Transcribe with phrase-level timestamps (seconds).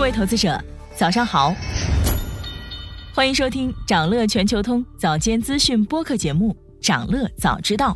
[0.00, 0.58] 各位投资者，
[0.96, 1.54] 早上好！
[3.14, 7.94] 欢迎收听长乐全球通早间资讯播客节目《长乐早知道》。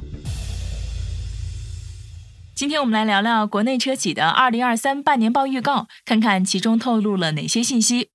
[2.54, 8.10] 今天我们来聊聊国内车企的二零二三半年报预告，看看其中透露了哪些信息。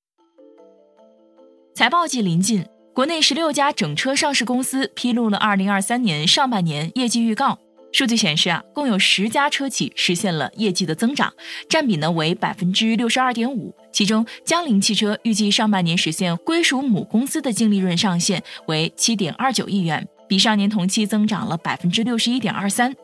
[1.74, 7.58] 财报季临近，国内十六家整车上市公司披露了二零二三年上半年业绩预告。
[7.92, 11.34] 数据显示啊，共有十家车企实现了业绩的增长，
[11.68, 13.76] 占比呢为百分之六十二点五。
[13.92, 22.96] 其中，江铃汽车预计上半年实现归属母公司的净利润上限为七点二九亿元，比上年同期增长了百分之六十一点二三。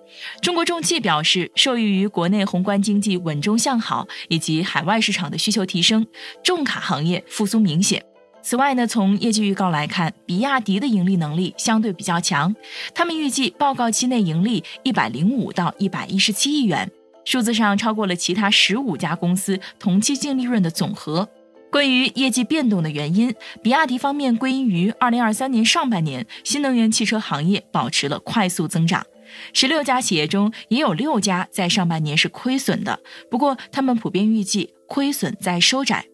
[0.42, 6.06] 中国重汽表示，受益于国内宏观经济稳中向好以及海外市场的需求提升，
[6.44, 8.06] 重卡行业复苏明显。
[8.46, 12.56] 此外呢，从业绩预告来看，比亚迪的盈利能力相对比较强。
[12.94, 16.92] 他们预计报告期内盈利一百零五到一百一十七亿元，
[17.26, 21.28] 数字上超过了其他十五家公司同期净利润的总和。
[21.72, 29.04] 关于业绩变动的原因，比亚迪方面归因于二零二三年上半年新能源汽车行业保持了快速增长。
[29.54, 33.00] 十六家企业中也有六家在上半年是亏损的，
[33.32, 36.06] 不过他们普遍预计亏损在收窄。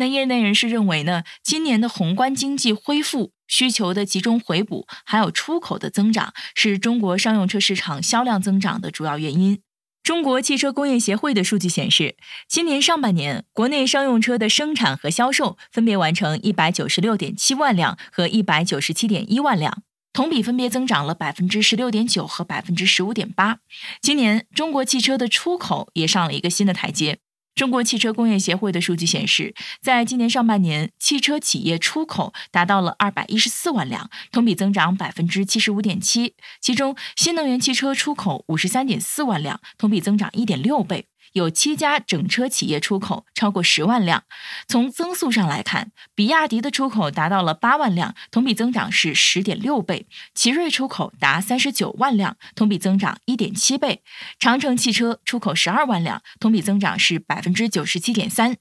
[0.00, 9.60] 那业内人士认为呢，今年的宏观经济恢复、需求的集中回补，还有出口的增长，是中国商用车市场销量增长的主要原因。
[10.02, 12.16] 中国汽车工业协会的数据显示，
[12.48, 19.82] 今年上半年国内商用车的生产和销售分别完成一百九十六点七万辆和一百九十七点一万辆，
[20.14, 23.58] 同比分别增长了百分之十六点九和百分之十五点八。
[24.00, 27.18] 今年中国汽车的出口也上了一个新的台阶。
[27.54, 36.34] 中国汽车工业协会的数据显示，在今年上半年，汽车企业出口达到了二百一十四万辆，同比增长百分之七十五点七。
[36.60, 41.06] 其中，新能源汽车出口五十三点四万辆，同比增长一点六倍。
[41.32, 44.24] 有七家整车企业出口超过十万辆。
[44.66, 54.00] 从增速上来看，比亚迪的出口达到了八万辆，同比增长是十点六倍；奇瑞出口达三十九万辆，同比增长一点七倍；
[54.38, 58.56] 长城汽车出口十二万辆，同比增长是百分之九十七点三。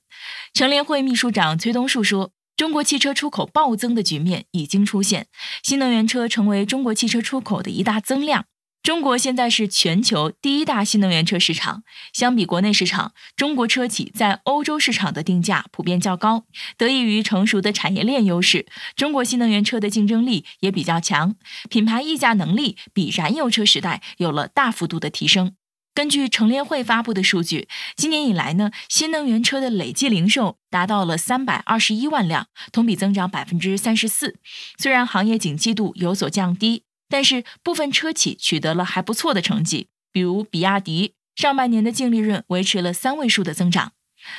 [0.54, 5.28] 乘联会秘书长崔东树说：“中国汽车出口暴增的局面已经出现，
[5.64, 8.46] 新能源车成为中国汽车出口的一大增量。”
[8.82, 11.84] 中国现在是全球第一大新能源车市场。
[12.14, 16.46] 相比国内市场，中国车企在欧洲市场的定价普遍较高。
[16.78, 21.36] 得益于成熟的产业链优势，中国新能源车的竞争力也比较强，
[21.70, 25.56] 品牌溢价能力比燃油车时代有了大幅度的提升。
[25.94, 27.68] 根据乘联会发布的数据，
[27.98, 34.40] 今年以来呢，新能源车的累计零售达到了三百二十一万辆，同比增长百分之三十四。
[34.78, 36.84] 虽然行业景气度有所降低。
[37.10, 43.94] 但是部分车企取得了还不错的成绩，比如比亚迪，上半年的净利润维持了三位数的增长。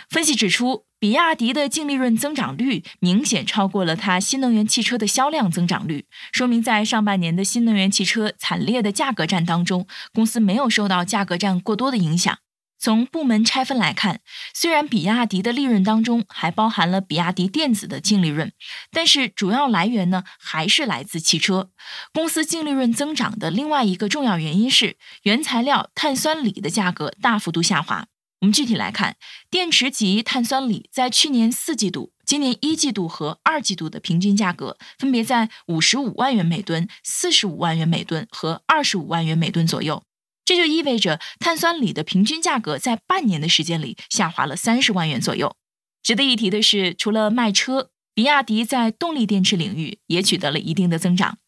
[0.09, 12.39] 分析指出，比亚迪的净利润增长率明显超过了它新能源汽车的销量增长率，说明在上半年的新能源汽车惨烈的价格战当中，公司没有受到价格战过多的影响。
[12.81, 14.21] 从部门拆分来看，
[14.55, 18.53] 虽然比亚迪的利润当中还包含了比亚迪电子的净利润，
[18.91, 21.71] 但是主要来源呢还是来自汽车。
[22.15, 28.07] 公司净利润增长的另外一个重要原因是原材料碳酸锂的价格大幅度下滑。
[28.41, 29.17] 我们具体来看，
[29.51, 40.03] 电池级碳酸锂在去年四季度、今年一季度和二季度的平均价格分别在五十五万元每吨、四十五万元每吨和二十五万元每吨左右。
[40.51, 45.55] 这就意味着碳酸锂的平均价格在半年的时间里下滑了三十万元左右。
[46.03, 51.39] 值得一提的是，除了卖车，比亚迪在动力电池领域也取得了一定的增长。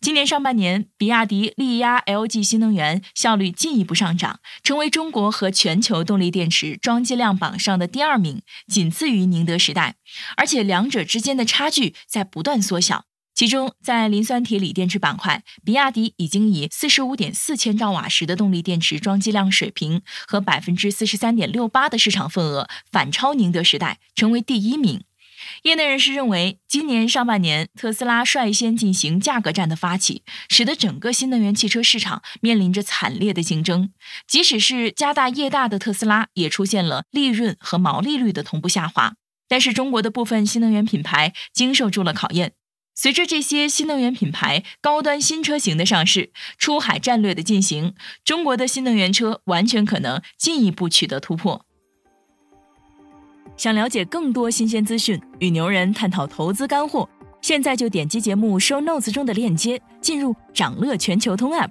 [0.00, 9.96] 今年上半年，比亚迪力压 LG 新能源效率进一步上涨，成为中国和全球动力电池装机量榜上的第二名，仅次于宁德时代，
[10.38, 13.04] 而且两者之间的差距在不断缩小。
[13.38, 25.04] 其中，在磷酸铁锂电池板块，比亚迪已经以四十五点四千兆瓦时的动力电池装机量水平和百分之四十三点六八的市场份额反超宁德时代，成为第一名。
[25.62, 33.92] 业内人士认为，今年上半年特斯拉率先进行价格战的发起，使得整个新能源汽车市场面临着惨烈的竞争。
[34.26, 39.14] 即使是家大业大的特斯拉，也出现了利润和毛利率的同步下滑。
[39.46, 42.54] 但是，中国的部分新能源品牌经受住了考验。
[43.00, 51.64] 随着这些新能源品牌高端新车型的上市，出海战略的进行，中国的新能源车完全可能进一步取得突破。
[53.56, 57.08] 想了解更多新鲜资讯，与牛人探讨投资干货，
[57.40, 61.70] 现在就点击节目 show notes 中的链接，进入掌乐全球通 app。